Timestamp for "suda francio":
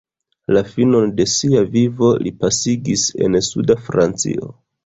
3.49-4.53